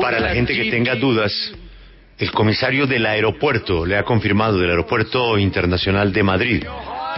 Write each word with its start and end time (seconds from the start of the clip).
Para 0.00 0.20
la 0.20 0.30
gente 0.30 0.54
que 0.54 0.70
tenga 0.70 0.94
dudas, 0.94 1.52
el 2.18 2.32
comisario 2.32 2.86
del 2.86 3.04
aeropuerto 3.04 3.84
le 3.84 3.96
ha 3.96 4.04
confirmado 4.04 4.58
del 4.58 4.70
aeropuerto 4.70 5.36
internacional 5.36 6.12
de 6.14 6.22
Madrid, 6.22 6.64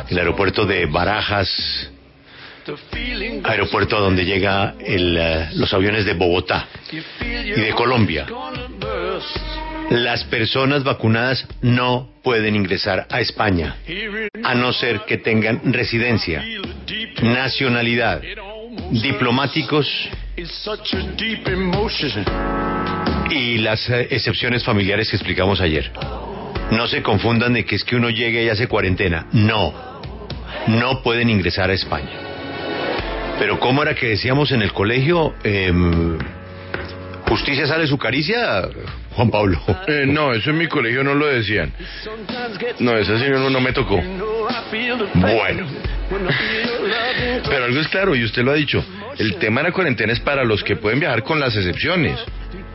el 0.09 0.19
aeropuerto 0.19 0.67
de 0.67 0.87
Barajas, 0.87 1.91
aeropuerto 3.45 4.01
donde 4.01 4.25
llega 4.25 4.75
el, 4.81 5.17
eh, 5.17 5.49
los 5.55 5.73
aviones 5.73 6.05
de 6.05 6.15
Bogotá 6.15 6.67
y 6.91 7.61
de 7.61 7.73
Colombia. 7.77 8.27
Las 9.91 10.25
personas 10.25 10.83
vacunadas 10.83 11.47
no 11.61 12.11
pueden 12.25 12.57
ingresar 12.57 13.07
a 13.09 13.21
España, 13.21 13.77
a 14.43 14.55
no 14.57 14.73
ser 14.73 15.03
que 15.07 15.19
tengan 15.19 15.73
residencia, 15.73 16.43
nacionalidad, 17.23 18.21
diplomáticos 18.91 19.89
y 23.31 23.59
las 23.59 23.89
eh, 23.89 24.09
excepciones 24.11 24.65
familiares 24.65 25.09
que 25.09 25.17
explicamos 25.17 25.61
ayer. 25.61 25.91
No 26.71 26.87
se 26.87 27.03
confundan 27.03 27.53
de 27.53 27.65
que 27.65 27.77
es 27.77 27.85
que 27.85 27.97
uno 27.97 28.11
llegue 28.11 28.45
y 28.45 28.49
hace 28.49 28.67
cuarentena. 28.67 29.27
No, 29.33 29.73
no 30.69 31.03
pueden 31.03 31.29
ingresar 31.29 31.71
a 31.71 31.75
España. 31.75 32.11
Pero 33.39 33.59
¿cómo 33.59 33.83
era 33.83 33.95
que 33.95 34.09
decíamos 34.09 34.53
en 34.53 34.63
el 34.63 34.73
colegio? 34.73 35.35
Em, 35.43 36.19
¿Justicia 37.29 37.67
sale 37.67 37.87
su 37.87 37.99
caricia, 37.99 38.69
Juan 39.15 39.31
Pablo? 39.31 39.61
Eh, 39.87 40.05
no, 40.07 40.33
eso 40.33 40.51
en 40.51 40.59
mi 40.59 40.67
colegio 40.67 41.03
no 41.03 41.15
lo 41.15 41.27
decían. 41.27 41.73
No, 42.81 42.97
ese 42.97 43.19
señor 43.19 43.39
no, 43.41 43.51
no 43.51 43.61
me 43.61 43.73
tocó. 43.73 44.01
Bueno, 45.15 45.67
Pero 47.49 47.65
algo 47.65 47.81
es 47.81 47.89
claro, 47.89 48.15
y 48.15 48.25
usted 48.25 48.43
lo 48.43 48.53
ha 48.53 48.55
dicho, 48.55 48.85
el 49.19 49.37
tema 49.37 49.61
de 49.63 49.69
la 49.69 49.73
cuarentena 49.73 50.13
es 50.13 50.21
para 50.21 50.45
los 50.45 50.63
que 50.65 50.77
pueden 50.77 51.01
viajar 51.01 51.23
con 51.23 51.41
las 51.41 51.57
excepciones. 51.57 52.19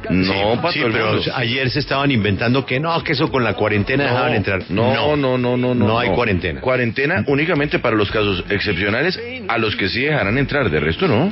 No, 0.10 0.62
para 0.62 0.72
sí, 0.74 0.80
todo 0.80 0.88
el 0.88 0.94
pero 0.94 1.14
mundo. 1.14 1.32
ayer 1.36 1.70
se 1.70 1.80
estaban 1.80 2.12
inventando 2.12 2.66
que 2.66 2.80
no, 2.80 3.04
que 3.04 3.12
eso 3.14 3.30
con 3.30 3.44
la 3.44 3.54
cuarentena 3.56 4.06
dejaban 4.06 4.34
entrar. 4.36 4.64
No, 4.70 5.16
no, 5.18 5.38
no, 5.38 5.58
no, 5.58 5.76
no. 5.76 5.88
No 5.88 6.00
hay 6.00 6.10
cuarentena. 6.10 6.62
Cuarentena 6.62 7.24
únicamente 7.28 7.80
para 7.80 7.96
los 7.96 8.10
casos 8.10 8.44
excepcionales 8.50 9.20
a 9.48 9.58
los 9.58 9.76
que 9.76 9.90
sí 9.90 10.02
dejarán 10.04 10.38
entrar, 10.38 10.70
de 10.70 10.80
resto 10.80 11.08
no. 11.08 11.30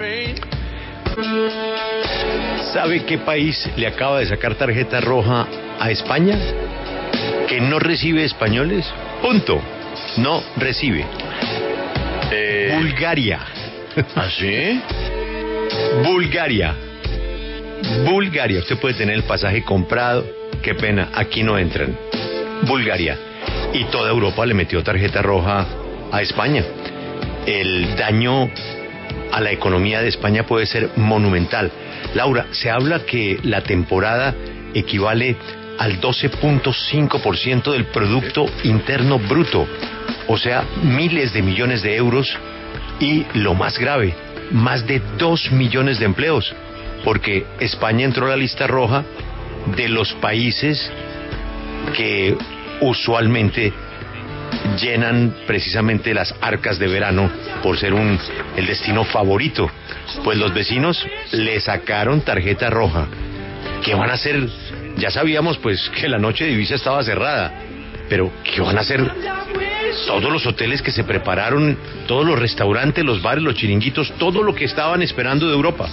¿Sabe 2.74 3.06
qué 3.06 3.18
país 3.20 3.70
le 3.78 3.88
acaba 3.88 4.20
de 4.20 4.26
sacar 4.26 4.56
tarjeta 4.56 5.00
roja 5.00 5.48
a 5.80 5.92
España? 5.92 6.38
Que 7.48 7.62
no 7.62 7.80
recibe 7.80 8.26
españoles. 8.26 8.86
Punto. 9.22 9.62
No 10.18 10.44
recibe. 10.58 11.06
Bulgaria. 12.76 13.40
¿Ah, 14.16 14.30
sí? 14.30 14.82
Bulgaria. 16.04 16.76
Bulgaria. 18.06 18.60
Usted 18.60 18.78
puede 18.78 18.96
tener 18.96 19.16
el 19.16 19.24
pasaje 19.24 19.64
comprado. 19.64 20.26
Qué 20.62 20.76
pena, 20.76 21.10
aquí 21.14 21.44
no 21.44 21.58
entran. 21.58 21.98
Bulgaria. 22.64 23.18
Y 23.74 23.86
toda 23.86 24.10
Europa 24.10 24.46
le 24.46 24.54
metió 24.54 24.84
tarjeta 24.84 25.22
roja 25.22 25.66
a 26.12 26.22
España. 26.22 26.64
El 27.46 27.96
daño 27.96 28.50
a 29.32 29.40
la 29.40 29.52
economía 29.52 30.02
de 30.02 30.10
España 30.10 30.46
puede 30.46 30.66
ser 30.66 30.90
monumental. 30.98 31.72
Laura, 32.14 32.48
se 32.52 32.70
habla 32.70 33.06
que 33.06 33.40
la 33.44 33.62
temporada 33.62 34.36
equivale 34.74 35.38
al 35.78 36.02
12.5% 36.02 37.72
del 37.72 37.86
Producto 37.86 38.46
Interno 38.64 39.20
Bruto, 39.20 39.68
o 40.28 40.38
sea, 40.38 40.64
miles 40.84 41.34
de 41.34 41.42
millones 41.42 41.82
de 41.82 41.96
euros 41.96 42.38
y 43.00 43.26
lo 43.34 43.54
más 43.54 43.78
grave, 43.78 44.14
más 44.52 44.86
de 44.88 45.02
2 45.18 45.52
millones 45.52 46.00
de 46.00 46.06
empleos, 46.06 46.54
porque 47.04 47.46
España 47.60 48.06
entró 48.06 48.26
a 48.26 48.30
la 48.30 48.38
lista 48.38 48.68
roja 48.68 49.04
de 49.76 49.90
los 49.90 50.14
países 50.14 50.92
que 51.96 52.36
usualmente 52.82 53.74
llenan 54.80 55.36
precisamente 55.48 56.14
las 56.14 56.34
arcas 56.42 56.80
de 56.80 56.88
verano 56.88 57.30
por 57.64 57.78
ser 57.78 57.94
un 57.94 58.20
el 58.56 58.66
destino 58.66 59.04
favorito. 59.04 59.70
Pues 60.24 60.38
los 60.38 60.54
vecinos 60.54 61.06
le 61.32 61.60
sacaron 61.60 62.22
tarjeta 62.22 62.70
roja. 62.70 63.08
¿Qué 63.84 63.94
van 63.96 64.10
a 64.10 64.14
hacer? 64.14 64.48
Ya 64.98 65.12
sabíamos 65.12 65.58
pues 65.58 65.90
que 65.90 66.08
la 66.08 66.18
noche 66.18 66.46
de 66.46 66.52
Ibiza 66.52 66.76
estaba 66.76 67.04
cerrada, 67.04 67.54
pero 68.10 68.32
¿qué 68.44 68.62
van 68.62 68.78
a 68.78 68.82
hacer 68.82 69.12
todos 70.06 70.32
los 70.32 70.46
hoteles 70.46 70.82
que 70.82 70.92
se 70.92 71.04
prepararon, 71.04 71.78
todos 72.08 72.26
los 72.26 72.38
restaurantes, 72.38 73.04
los 73.04 73.22
bares, 73.22 73.44
los 73.44 73.56
chiringuitos, 73.56 74.14
todo 74.18 74.44
lo 74.44 74.54
que 74.54 74.66
estaban 74.66 75.02
esperando 75.02 75.48
de 75.48 75.54
Europa? 75.54 75.90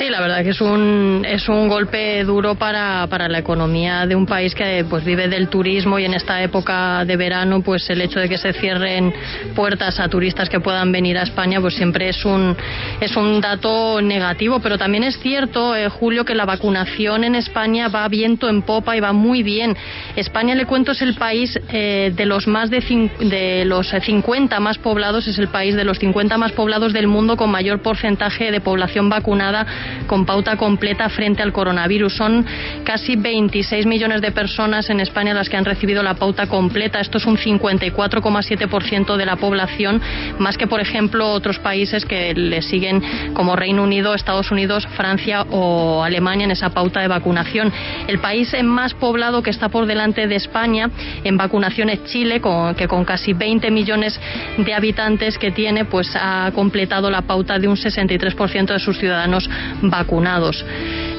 Sí, 0.00 0.08
la 0.08 0.22
verdad 0.22 0.42
que 0.42 0.48
es 0.48 0.62
un, 0.62 1.26
es 1.28 1.46
un 1.50 1.68
golpe 1.68 2.24
duro 2.24 2.54
para, 2.54 3.06
para 3.08 3.28
la 3.28 3.38
economía 3.38 4.06
de 4.06 4.16
un 4.16 4.24
país 4.24 4.54
que 4.54 4.82
pues 4.88 5.04
vive 5.04 5.28
del 5.28 5.48
turismo 5.48 5.98
y 5.98 6.06
en 6.06 6.14
esta 6.14 6.42
época 6.42 7.04
de 7.04 7.18
verano 7.18 7.60
pues 7.60 7.90
el 7.90 8.00
hecho 8.00 8.18
de 8.18 8.26
que 8.26 8.38
se 8.38 8.54
cierren 8.54 9.12
puertas 9.54 10.00
a 10.00 10.08
turistas 10.08 10.48
que 10.48 10.58
puedan 10.58 10.90
venir 10.90 11.18
a 11.18 11.24
España 11.24 11.60
pues 11.60 11.74
siempre 11.74 12.08
es 12.08 12.24
un, 12.24 12.56
es 12.98 13.14
un 13.14 13.42
dato 13.42 14.00
negativo, 14.00 14.60
pero 14.60 14.78
también 14.78 15.04
es 15.04 15.18
cierto, 15.18 15.76
eh, 15.76 15.90
Julio, 15.90 16.24
que 16.24 16.34
la 16.34 16.46
vacunación 16.46 17.22
en 17.22 17.34
España 17.34 17.88
va 17.88 18.08
viento 18.08 18.48
en 18.48 18.62
popa 18.62 18.96
y 18.96 19.00
va 19.00 19.12
muy 19.12 19.42
bien. 19.42 19.76
España, 20.16 20.54
le 20.54 20.64
cuento, 20.64 20.92
es 20.92 21.02
el 21.02 21.14
país 21.16 21.60
eh, 21.74 22.10
de 22.16 22.24
los 22.24 22.46
más 22.46 22.70
de, 22.70 22.80
de 23.20 23.66
los 23.66 23.92
eh, 23.92 24.00
50 24.00 24.60
más 24.60 24.78
poblados, 24.78 25.28
es 25.28 25.38
el 25.38 25.48
país 25.48 25.76
de 25.76 25.84
los 25.84 25.98
50 25.98 26.38
más 26.38 26.52
poblados 26.52 26.94
del 26.94 27.06
mundo 27.06 27.36
con 27.36 27.50
mayor 27.50 27.82
porcentaje 27.82 28.50
de 28.50 28.62
población 28.62 29.10
vacunada 29.10 29.66
con 30.06 30.26
pauta 30.26 30.56
completa 30.56 31.08
frente 31.08 31.42
al 31.42 31.52
coronavirus. 31.52 32.14
Son 32.16 32.44
casi 32.84 33.16
26 33.16 33.86
millones 33.86 34.20
de 34.20 34.32
personas 34.32 34.90
en 34.90 35.00
España 35.00 35.34
las 35.34 35.48
que 35.48 35.56
han 35.56 35.64
recibido 35.64 36.02
la 36.02 36.14
pauta 36.14 36.46
completa. 36.46 37.00
Esto 37.00 37.18
es 37.18 37.26
un 37.26 37.36
54,7% 37.36 39.16
de 39.16 39.26
la 39.26 39.36
población, 39.36 40.00
más 40.38 40.56
que, 40.56 40.66
por 40.66 40.80
ejemplo, 40.80 41.30
otros 41.30 41.58
países 41.58 42.04
que 42.04 42.34
le 42.34 42.62
siguen 42.62 43.02
como 43.34 43.56
Reino 43.56 43.82
Unido, 43.82 44.14
Estados 44.14 44.50
Unidos, 44.50 44.86
Francia 44.96 45.42
o 45.50 46.02
Alemania 46.02 46.44
en 46.44 46.50
esa 46.50 46.70
pauta 46.70 47.00
de 47.00 47.08
vacunación. 47.08 47.72
El 48.08 48.18
país 48.18 48.54
más 48.62 48.94
poblado 48.94 49.42
que 49.42 49.50
está 49.50 49.68
por 49.68 49.86
delante 49.86 50.26
de 50.26 50.36
España 50.36 50.90
en 51.24 51.36
vacunación 51.36 51.90
es 51.90 52.04
Chile, 52.04 52.40
con- 52.40 52.74
que 52.74 52.88
con 52.88 53.04
casi 53.04 53.32
20 53.32 53.70
millones 53.70 54.18
de 54.58 54.74
habitantes 54.74 55.38
que 55.38 55.50
tiene, 55.50 55.84
pues 55.84 56.14
ha 56.14 56.50
completado 56.54 57.10
la 57.10 57.22
pauta 57.22 57.58
de 57.58 57.68
un 57.68 57.76
63% 57.76 58.72
de 58.72 58.78
sus 58.80 58.98
ciudadanos 58.98 59.48
vacunados. 59.82 60.64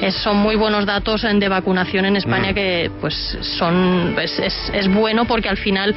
Es- 0.00 0.14
son 0.16 0.36
muy 0.38 0.56
buenos 0.56 0.86
datos 0.86 1.24
en- 1.24 1.40
de 1.40 1.48
vacunación 1.48 2.04
en 2.04 2.16
España 2.16 2.52
Mm. 2.52 2.54
que 2.54 2.90
pues 3.00 3.38
son 3.58 4.14
es, 4.20 4.38
es- 4.38 4.70
es 4.74 4.88
bueno 4.88 5.24
porque 5.26 5.48
al 5.48 5.56
final 5.56 5.94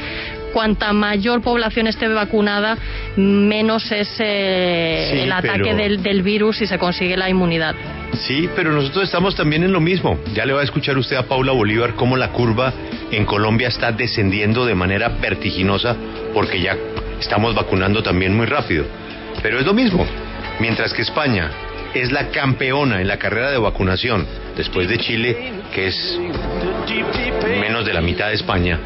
cuanta 0.53 0.93
mayor 0.93 1.41
población 1.41 1.87
esté 1.87 2.07
vacunada 2.07 2.77
menos 3.17 3.91
es 3.91 4.09
eh, 4.19 5.09
Sí, 5.11 5.19
el 5.19 5.31
ataque 5.31 5.59
pero- 5.63 5.75
del, 5.75 6.01
del 6.03 6.21
virus 6.21 6.61
y 6.61 6.67
se 6.67 6.77
consigue 6.77 7.17
la 7.17 7.29
inmunidad. 7.29 7.75
Sí, 8.13 8.49
pero 8.55 8.71
nosotros 8.71 9.03
estamos 9.03 9.35
también 9.35 9.63
en 9.63 9.73
lo 9.73 9.81
mismo. 9.81 10.17
Ya 10.33 10.45
le 10.45 10.53
va 10.53 10.61
a 10.61 10.63
escuchar 10.63 10.97
usted 10.97 11.17
a 11.17 11.23
Paula 11.23 11.51
Bolívar 11.51 11.95
cómo 11.95 12.15
la 12.15 12.29
curva 12.29 12.71
en 13.11 13.25
Colombia 13.25 13.67
está 13.67 13.91
descendiendo 13.91 14.65
de 14.65 14.73
manera 14.75 15.09
vertiginosa 15.09 15.95
porque 16.33 16.61
ya 16.61 16.77
estamos 17.19 17.53
vacunando 17.53 18.01
también 18.01 18.35
muy 18.35 18.45
rápido. 18.45 18.85
Pero 19.43 19.59
es 19.59 19.65
lo 19.65 19.73
mismo. 19.73 20.05
Mientras 20.59 20.93
que 20.93 21.01
España 21.01 21.51
es 21.95 22.11
la 22.11 22.29
campeona 22.29 23.01
en 23.01 23.07
la 23.07 23.17
carrera 23.17 23.51
de 23.51 23.57
vacunación, 23.57 24.27
después 24.57 24.89
de 24.89 24.97
Chile, 24.97 25.53
que 25.73 25.87
es 25.87 26.19
menos 27.59 27.85
de 27.85 27.93
la 27.93 28.01
mitad 28.01 28.27
de 28.27 28.35
España, 28.35 28.79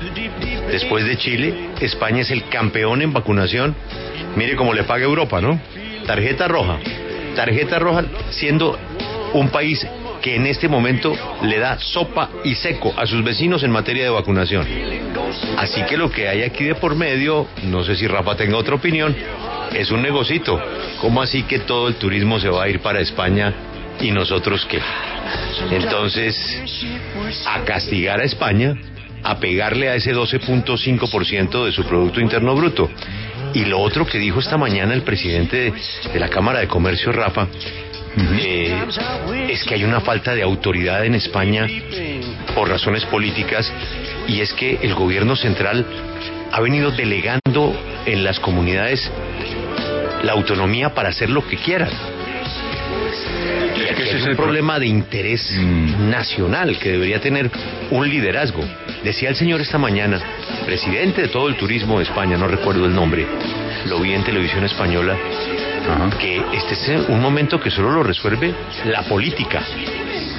después 0.71 1.05
de 1.05 1.17
Chile, 1.17 1.71
España 1.81 2.21
es 2.21 2.29
el 2.29 2.47
campeón 2.49 3.01
en 3.01 3.11
vacunación. 3.11 3.75
Mire 4.35 4.55
cómo 4.55 4.73
le 4.73 4.83
paga 4.83 5.03
Europa, 5.03 5.41
¿no? 5.41 5.59
Tarjeta 6.05 6.47
roja. 6.47 6.77
Tarjeta 7.35 7.79
roja 7.79 8.05
siendo 8.29 8.77
un 9.33 9.49
país 9.49 9.85
que 10.21 10.35
en 10.35 10.45
este 10.47 10.67
momento 10.67 11.15
le 11.43 11.59
da 11.59 11.79
sopa 11.79 12.29
y 12.43 12.55
seco 12.55 12.93
a 12.97 13.05
sus 13.05 13.23
vecinos 13.23 13.63
en 13.63 13.71
materia 13.71 14.03
de 14.03 14.09
vacunación. 14.09 14.67
Así 15.57 15.83
que 15.83 15.97
lo 15.97 16.09
que 16.09 16.27
hay 16.27 16.43
aquí 16.43 16.65
de 16.65 16.75
por 16.75 16.95
medio, 16.95 17.47
no 17.63 17.83
sé 17.83 17.95
si 17.95 18.07
Rafa 18.07 18.35
tenga 18.35 18.57
otra 18.57 18.75
opinión, 18.75 19.15
es 19.73 19.91
un 19.91 20.01
negocito. 20.01 20.61
¿Cómo 21.01 21.21
así 21.21 21.43
que 21.43 21.59
todo 21.59 21.87
el 21.87 21.95
turismo 21.95 22.39
se 22.39 22.49
va 22.49 22.63
a 22.63 22.69
ir 22.69 22.79
para 22.79 22.99
España 22.99 23.53
y 23.99 24.11
nosotros 24.11 24.65
qué? 24.65 24.79
Entonces, 25.71 26.35
a 27.45 27.63
castigar 27.63 28.19
a 28.19 28.23
España, 28.23 28.75
a 29.23 29.39
pegarle 29.39 29.89
a 29.89 29.95
ese 29.95 30.13
12.5% 30.13 31.65
de 31.65 31.71
su 31.71 31.83
Producto 31.85 32.19
Interno 32.19 32.55
Bruto. 32.55 32.89
Y 33.53 33.65
lo 33.65 33.79
otro 33.79 34.05
que 34.05 34.19
dijo 34.19 34.39
esta 34.39 34.57
mañana 34.57 34.93
el 34.93 35.01
presidente 35.01 35.57
de, 35.57 35.73
de 36.13 36.19
la 36.19 36.29
Cámara 36.29 36.59
de 36.59 36.67
Comercio, 36.67 37.11
Rafa, 37.11 37.47
eh, 38.17 38.85
es 39.49 39.63
que 39.63 39.75
hay 39.75 39.83
una 39.83 40.01
falta 40.01 40.33
de 40.33 40.43
autoridad 40.43 41.05
en 41.05 41.15
España 41.15 41.67
por 42.55 42.69
razones 42.69 43.05
políticas 43.05 43.71
y 44.27 44.41
es 44.41 44.53
que 44.53 44.79
el 44.81 44.93
gobierno 44.95 45.35
central 45.35 45.85
ha 46.51 46.61
venido 46.61 46.91
delegando 46.91 47.75
en 48.05 48.23
las 48.23 48.39
comunidades 48.39 49.09
la 50.23 50.33
autonomía 50.33 50.93
para 50.93 51.09
hacer 51.09 51.29
lo 51.29 51.47
que 51.47 51.57
quieran. 51.57 51.89
es, 53.97 54.13
es 54.13 54.25
un 54.25 54.35
problema 54.35 54.79
de 54.79 54.87
interés 54.87 55.49
mm. 55.57 56.09
nacional 56.09 56.77
que 56.79 56.91
debería 56.91 57.19
tener 57.19 57.49
un 57.91 58.09
liderazgo. 58.09 58.63
Decía 59.03 59.29
el 59.29 59.35
señor 59.35 59.61
esta 59.61 59.77
mañana, 59.77 60.21
presidente 60.69 61.23
de 61.23 61.27
todo 61.29 61.47
el 61.47 61.55
turismo 61.55 61.97
de 61.97 62.03
España, 62.03 62.37
no 62.37 62.47
recuerdo 62.47 62.85
el 62.85 62.93
nombre, 62.93 63.25
lo 63.87 63.99
vi 63.99 64.13
en 64.13 64.23
televisión 64.23 64.63
española, 64.63 65.17
que 66.19 66.43
este 66.53 66.73
es 66.75 67.09
un 67.09 67.19
momento 67.19 67.59
que 67.59 67.71
solo 67.71 67.89
lo 67.89 68.03
resuelve 68.03 68.53
la 68.85 69.01
política. 69.01 69.63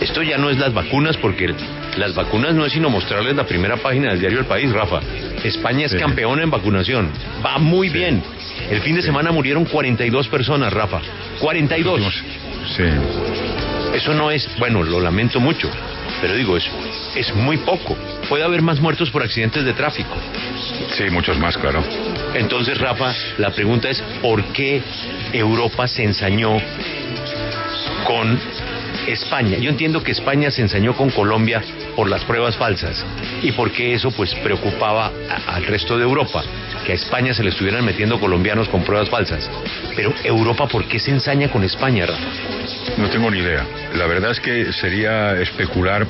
Esto 0.00 0.22
ya 0.22 0.38
no 0.38 0.48
es 0.48 0.56
las 0.56 0.72
vacunas, 0.72 1.16
porque 1.16 1.52
las 1.96 2.14
vacunas 2.14 2.54
no 2.54 2.64
es 2.64 2.72
sino 2.72 2.88
mostrarles 2.88 3.34
la 3.34 3.44
primera 3.44 3.78
página 3.78 4.10
del 4.10 4.20
diario 4.20 4.38
El 4.38 4.44
País, 4.44 4.70
Rafa. 4.70 5.00
España 5.42 5.86
es 5.86 5.96
campeona 5.96 6.44
en 6.44 6.50
vacunación. 6.50 7.10
Va 7.44 7.58
muy 7.58 7.88
bien. 7.88 8.22
El 8.70 8.82
fin 8.82 8.94
de 8.94 9.02
semana 9.02 9.32
murieron 9.32 9.64
42 9.64 10.28
personas, 10.28 10.72
Rafa. 10.72 11.00
42. 11.40 12.24
Sí. 12.76 12.84
Eso 13.94 14.14
no 14.14 14.30
es, 14.30 14.48
bueno, 14.60 14.84
lo 14.84 15.00
lamento 15.00 15.40
mucho, 15.40 15.68
pero 16.20 16.34
digo, 16.34 16.56
es, 16.56 16.68
es 17.14 17.34
muy 17.34 17.56
poco. 17.58 17.96
Puede 18.28 18.44
haber 18.44 18.62
más 18.62 18.80
muertos 18.80 19.10
por 19.10 19.22
accidentes 19.22 19.64
de 19.64 19.72
tráfico. 19.72 20.14
Sí, 20.90 21.04
muchos 21.10 21.38
más, 21.38 21.56
claro. 21.56 21.82
Entonces, 22.34 22.78
Rafa, 22.78 23.14
la 23.38 23.50
pregunta 23.50 23.88
es, 23.88 24.02
¿por 24.20 24.44
qué 24.52 24.82
Europa 25.32 25.88
se 25.88 26.04
ensañó 26.04 26.58
con 28.06 28.38
España? 29.06 29.58
Yo 29.58 29.70
entiendo 29.70 30.02
que 30.02 30.12
España 30.12 30.50
se 30.50 30.62
ensañó 30.62 30.94
con 30.94 31.10
Colombia 31.10 31.62
por 31.96 32.08
las 32.08 32.24
pruebas 32.24 32.56
falsas 32.56 33.04
y 33.42 33.52
porque 33.52 33.94
eso 33.94 34.10
pues 34.10 34.34
preocupaba 34.36 35.12
al 35.46 35.64
resto 35.66 35.96
de 35.96 36.04
Europa 36.04 36.44
a 36.90 36.94
España 36.94 37.34
se 37.34 37.42
le 37.42 37.50
estuvieran 37.50 37.84
metiendo 37.84 38.18
colombianos 38.18 38.68
con 38.68 38.82
pruebas 38.82 39.08
falsas. 39.08 39.50
Pero 39.94 40.14
Europa, 40.24 40.66
¿por 40.66 40.86
qué 40.86 40.98
se 40.98 41.10
ensaña 41.10 41.48
con 41.50 41.62
España, 41.64 42.06
Rafa? 42.06 42.26
No 42.96 43.08
tengo 43.08 43.30
ni 43.30 43.38
idea. 43.38 43.66
La 43.94 44.06
verdad 44.06 44.32
es 44.32 44.40
que 44.40 44.72
sería 44.72 45.40
especular 45.40 46.06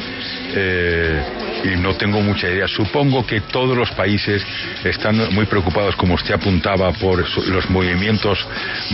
eh, 0.55 1.23
y 1.65 1.77
no 1.77 1.95
tengo 1.95 2.21
mucha 2.21 2.49
idea. 2.49 2.69
Supongo 2.69 3.27
que 3.27 3.41
todos 3.43 3.77
los 3.77 3.91
países 3.93 4.45
están 4.85 5.35
muy 5.35 5.47
preocupados, 5.47 5.97
como 5.97 6.15
usted 6.15 6.35
apuntaba, 6.35 6.93
por 6.93 7.25
los 7.49 7.71
movimientos, 7.71 8.47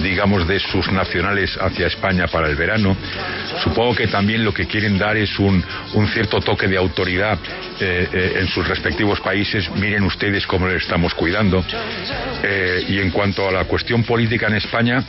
digamos, 0.03 0.47
de 0.47 0.59
sus 0.61 0.91
nacionales 0.91 1.57
hacia 1.61 1.87
España 1.87 2.27
para 2.27 2.49
el 2.49 2.57
verano. 2.57 2.97
Supongo 3.63 3.95
que 3.95 4.09
también 4.09 4.45
lo 4.45 4.53
que 4.53 4.67
quieren 4.67 4.99
dar 4.99 5.17
es 5.17 5.39
un, 5.39 5.63
un 5.95 6.09
cierto 6.09 6.41
toque 6.41 6.69
de 6.69 6.77
autoridad 6.77 7.39
eh, 7.81 8.09
eh, 8.13 8.33
en 8.41 8.49
sus 8.49 8.67
respectivos 8.67 9.21
países. 9.21 9.71
Miren 9.77 10.05
ustedes 10.05 10.47
cómo 10.47 10.69
le 10.69 10.77
estamos 10.77 11.15
cuidando. 11.15 11.65
y 12.89 12.99
en 12.99 13.11
cuanto 13.11 13.49
a 13.49 13.53
la 13.53 13.65
cuestión 13.65 14.05
política 14.05 14.47
en 14.47 14.55
España, 14.55 15.03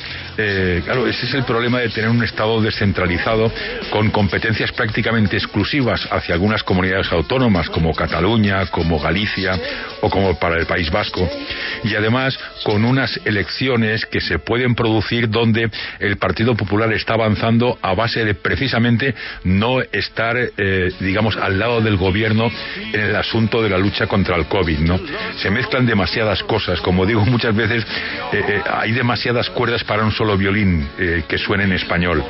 claro, 0.84 1.08
ese 1.08 1.26
es 1.26 1.34
el 1.34 1.44
problema 1.44 1.80
de 1.80 1.90
tener 1.90 2.10
un 2.10 2.24
Estado 2.24 2.62
descentralizado 2.62 3.52
con 3.90 4.12
competencias 4.12 4.72
prácticamente 4.72 5.38
exclusivas 5.38 6.08
hacia 6.12 6.36
algunas 6.36 6.64
comunidades 6.64 7.12
autónomas 7.12 7.70
como 7.70 7.94
Cataluña, 7.94 8.66
como 8.68 9.00
Galicia 9.00 9.60
o 10.02 10.10
como 10.10 10.38
para 10.40 10.58
el 10.58 10.66
País 10.66 10.92
Vasco. 10.92 11.28
Y 11.84 11.96
además 11.96 12.38
con 12.64 12.86
unas 12.86 13.20
elecciones 13.26 14.06
que 14.06 14.22
se 14.22 14.40
pueden 14.40 14.76
producir 14.76 15.30
donde 15.30 15.70
el 16.00 16.18
Partido 16.18 16.56
Popular 16.56 16.92
está 16.94 17.14
avanzando 17.14 17.78
a 17.82 17.94
base 17.94 18.26
de 18.26 18.34
precisamente 18.36 19.16
no 19.44 19.82
estar, 19.82 20.36
eh, 20.38 20.92
digamos, 21.00 21.38
al 21.38 21.60
lado 21.60 21.82
del 21.82 21.98
gobierno 21.98 22.50
en 22.94 23.00
el 23.00 23.16
asunto 23.16 23.62
de 23.62 23.70
la 23.70 23.78
lucha 23.78 24.08
contra 24.08 24.36
el 24.36 24.46
COVID, 24.46 24.80
¿no? 24.80 25.00
Se 25.38 25.50
mezclan 25.50 25.86
demasiadas 25.86 26.44
cosas, 26.44 26.82
como 26.82 27.06
digo 27.06 27.26
muchas 27.26 27.56
veces, 27.56 27.86
eh, 28.34 28.44
eh, 28.48 28.62
hay 28.70 28.92
demasiadas 28.92 29.50
cuerdas 29.50 29.84
para 29.84 30.04
un 30.04 30.12
solo 30.12 30.27
violín 30.36 30.88
que 31.28 31.38
suene 31.38 31.64
en 31.66 31.74
español. 31.74 32.24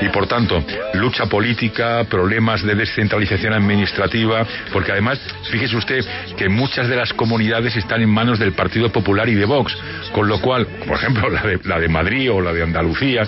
Y 0.00 0.08
por 0.08 0.26
tanto, 0.26 0.64
lucha 0.94 1.26
política, 1.26 2.04
problemas 2.04 2.62
de 2.62 2.74
descentralización 2.74 3.52
administrativa, 3.52 4.46
porque 4.72 4.92
además, 4.92 5.20
fíjese 5.50 5.76
usted 5.76 6.04
que 6.36 6.48
muchas 6.48 6.88
de 6.88 6.96
las 6.96 7.12
comunidades 7.12 7.76
están 7.76 8.02
en 8.02 8.10
manos 8.10 8.38
del 8.38 8.52
Partido 8.52 8.90
Popular 8.90 9.28
y 9.28 9.34
de 9.34 9.44
Vox, 9.44 9.76
con 10.12 10.28
lo 10.28 10.40
cual, 10.40 10.66
por 10.86 10.96
ejemplo, 10.96 11.28
la 11.30 11.42
de, 11.42 11.60
la 11.64 11.78
de 11.78 11.88
Madrid 11.88 12.30
o 12.32 12.40
la 12.40 12.52
de 12.52 12.62
Andalucía, 12.62 13.22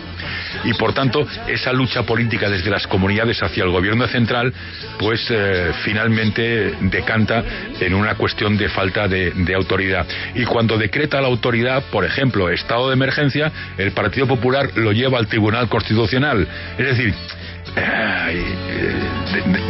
y 0.64 0.74
por 0.74 0.92
tanto, 0.92 1.26
esa 1.46 1.72
lucha 1.72 2.02
política 2.02 2.48
desde 2.48 2.70
las 2.70 2.86
comunidades 2.86 3.42
hacia 3.42 3.64
el 3.64 3.70
gobierno 3.70 4.06
central, 4.08 4.52
pues 4.98 5.26
eh, 5.30 5.72
finalmente 5.84 6.74
decanta 6.80 7.44
en 7.80 7.94
una 7.94 8.14
cuestión 8.14 8.56
de 8.56 8.68
falta 8.68 9.06
de, 9.08 9.30
de 9.30 9.54
autoridad. 9.54 10.06
Y 10.34 10.44
cuando 10.44 10.76
decreta 10.76 11.20
la 11.20 11.28
autoridad, 11.28 11.84
por 11.90 12.04
ejemplo, 12.04 12.48
estado 12.50 12.88
de 12.88 12.94
emergencia, 12.94 13.52
el 13.76 13.92
Partido 13.92 14.07
Popular 14.10 14.70
lo 14.76 14.92
lleva 14.92 15.18
al 15.18 15.26
Tribunal 15.26 15.68
Constitucional. 15.68 16.46
Es 16.78 16.86
decir, 16.86 17.14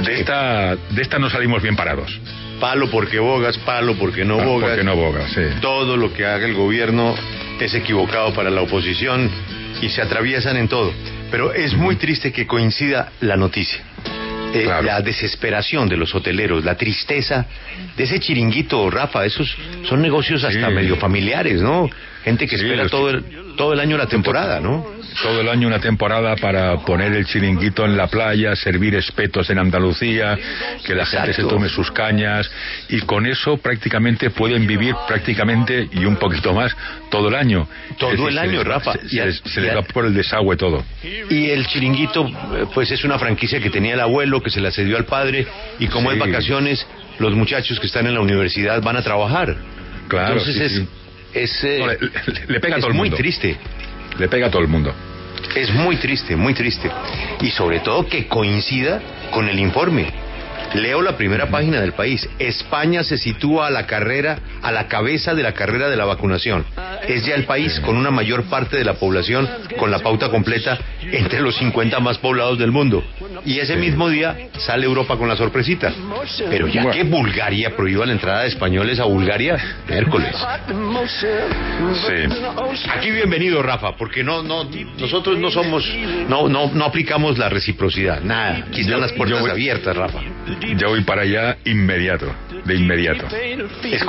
de, 0.05 0.21
esta, 0.21 0.77
de 0.77 1.03
esta 1.03 1.19
no 1.19 1.31
salimos 1.31 1.63
bien 1.63 1.77
parados. 1.77 2.19
Palo 2.61 2.91
porque 2.91 3.19
bogas, 3.19 3.57
palo 3.59 3.95
porque 3.95 4.25
no 4.25 4.37
bogas. 4.39 4.71
Porque 4.71 4.85
no 4.85 4.97
bogas, 4.97 5.31
sí. 5.33 5.43
Todo 5.61 5.97
lo 5.97 6.13
que 6.13 6.27
haga 6.27 6.47
el 6.47 6.55
gobierno 6.55 7.15
es 7.61 7.75
equivocado 7.75 8.33
para 8.35 8.51
la 8.51 8.63
oposición 8.63 9.31
y 9.81 9.89
se 9.89 10.03
atraviesan 10.03 10.57
en 10.57 10.69
todo. 10.69 10.93
Pero 11.31 11.53
es 11.53 11.75
muy 11.75 11.97
triste 11.97 12.33
que 12.33 12.47
coincida 12.47 13.13
la 13.21 13.37
noticia. 13.37 13.81
Eh, 14.55 14.65
la 14.65 15.03
desesperación 15.03 15.91
de 15.91 15.99
los 15.99 16.15
hoteleros, 16.15 16.65
la 16.65 16.75
tristeza 16.75 17.45
de 17.97 18.05
ese 18.05 18.19
chiringuito, 18.19 18.89
Rafa, 18.91 19.27
esos 19.27 19.55
son 19.85 20.01
negocios 20.01 20.43
hasta 20.43 20.71
medio 20.71 20.97
familiares, 20.97 21.61
¿no? 21.61 21.91
Gente 22.25 22.47
que 22.47 22.57
espera 22.57 22.89
todo 22.89 23.11
el, 23.11 23.23
todo 23.59 23.75
el 23.75 23.81
año 23.81 23.99
la 23.99 24.07
temporada, 24.07 24.61
¿no? 24.61 24.87
Todo 25.23 25.41
el 25.41 25.49
año 25.49 25.67
una 25.67 25.81
temporada 25.81 26.37
para 26.37 26.79
poner 26.79 27.13
el 27.13 27.27
chiringuito 27.27 27.85
en 27.85 27.97
la 27.97 28.07
playa, 28.07 28.55
servir 28.55 28.95
espetos 28.95 29.51
en 29.51 29.59
Andalucía, 29.59 30.39
que 30.87 30.95
la 30.95 31.05
gente 31.05 31.35
se 31.35 31.43
tome 31.43 31.69
sus 31.69 31.91
cañas 31.91 32.49
y 32.89 33.01
con 33.01 33.27
eso 33.27 33.59
prácticamente 33.59 34.31
pueden 34.31 34.67
vivir 34.67 34.95
prácticamente 35.09 35.89
y 35.93 36.05
un 36.05 36.17
poquito 36.17 36.55
más 36.55 36.75
todo 37.11 37.29
el 37.29 37.35
año. 37.35 37.69
Todo 37.99 38.29
el 38.29 38.39
año, 38.39 38.63
Rafa. 38.63 38.95
Se, 38.95 39.61
les, 39.61 39.77
va 39.77 39.83
por 39.83 40.07
el 40.07 40.15
desagüe 40.15 40.57
todo. 40.57 40.85
Y 41.29 41.51
el 41.51 41.67
chiringuito, 41.67 42.31
pues 42.73 42.91
es 42.93 43.05
una 43.05 43.19
franquicia 43.19 43.61
que 43.61 43.71
tenía 43.71 43.95
el 43.95 44.01
abuelo, 44.01 44.41
que 44.41 44.51
se 44.51 44.61
la 44.61 44.71
cedió 44.71 44.97
al 44.97 45.05
padre 45.05 45.47
y 45.81 45.89
como 45.89 46.13
es 46.13 46.19
vacaciones, 46.19 46.87
los 47.19 47.35
muchachos 47.35 47.81
que 47.81 47.89
están 47.89 48.07
en 48.07 48.15
la 48.15 48.21
universidad 48.21 48.81
van 48.83 48.97
a 48.97 49.03
trabajar. 49.03 49.57
Claro. 50.07 50.39
Entonces 50.39 50.73
es 50.73 50.83
es, 51.35 51.65
eh, 51.65 51.99
le, 52.49 52.61
pega 52.61 52.77
a 52.77 52.79
todo 52.79 52.89
el 52.89 52.95
mundo. 52.95 53.11
muy 53.11 53.19
triste. 53.19 53.57
Le 54.19 54.29
pega 54.29 54.47
a 54.47 54.51
todo 54.51 54.63
el 54.63 54.69
mundo. 54.69 54.95
Es 55.55 55.71
muy 55.71 55.97
triste, 55.97 56.37
muy 56.37 56.55
triste. 56.55 56.91
Y 57.41 57.51
sobre 57.51 57.81
todo 57.81 58.07
que 58.07 58.27
coincida 58.27 59.01
con 59.31 59.49
el 59.49 59.59
informe. 59.59 60.13
Leo 60.75 61.01
la 61.01 61.17
primera 61.17 61.47
página 61.47 61.81
del 61.81 61.93
país. 61.93 62.29
España 62.39 63.03
se 63.03 63.17
sitúa 63.17 63.69
a 63.69 63.71
la 63.71 63.87
carrera, 63.87 64.39
a 64.63 64.71
la 64.71 64.87
cabeza 64.87 65.35
de 65.35 65.43
la 65.43 65.55
carrera 65.55 65.89
de 65.89 65.97
la 65.97 66.05
vacunación. 66.05 66.65
Es 67.07 67.25
ya 67.25 67.35
el 67.35 67.45
país 67.45 67.79
con 67.81 67.97
una 67.97 68.11
mayor 68.11 68.45
parte 68.45 68.77
de 68.77 68.85
la 68.85 68.95
población 68.95 69.49
con 69.79 69.91
la 69.91 70.01
pauta 70.01 70.31
completa 70.31 70.79
entre 71.03 71.41
los 71.41 71.57
50 71.57 72.01
más 72.01 72.19
poblados 72.19 72.59
del 72.59 72.71
mundo. 72.71 73.05
Y 73.45 73.59
ese 73.59 73.77
mismo 73.77 74.09
día 74.09 74.37
sale 74.59 74.87
Europa 74.87 75.17
con 75.17 75.29
la 75.29 75.37
sorpresita. 75.37 75.93
Pero 76.51 76.67
ya 76.67 76.91
que 76.91 77.05
Bulgaria 77.05 77.77
prohíba 77.77 78.07
la 78.07 78.13
entrada 78.13 78.43
de 78.43 78.49
españoles 78.49 78.99
a 79.01 79.05
Bulgaria, 79.05 79.57
miércoles. 79.89 80.35
Sí. 82.07 82.89
Aquí 82.91 83.11
bienvenido, 83.11 83.63
Rafa, 83.63 83.97
porque 83.97 84.23
no, 84.25 84.43
no, 84.43 84.69
nosotros 84.99 85.39
no 85.39 85.51
somos, 85.51 85.89
no, 86.29 86.49
no, 86.49 86.71
no 86.73 86.85
aplicamos 86.85 87.39
la 87.39 87.49
reciprocidad, 87.49 88.21
nada. 88.23 88.65
Aquí 88.69 88.83
están 88.83 89.01
las 89.01 89.13
puertas 89.13 89.45
abiertas, 89.45 89.97
Rafa. 89.97 90.21
Ya 90.77 90.89
voy 90.89 91.03
para 91.03 91.23
allá 91.23 91.59
inmediato, 91.65 92.33
de 92.65 92.75
inmediato. 92.75 93.27